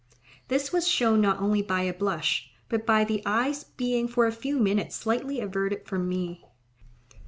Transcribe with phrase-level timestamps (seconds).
[0.47, 4.57] This was shown not by a blush, but by the eyes being for a few
[4.57, 6.43] minutes slightly averted from me.